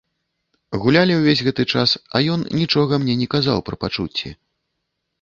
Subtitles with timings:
[0.85, 4.29] Гулялі ўвесь гэты час, а ён нічога мне не казаў пра пачуцці.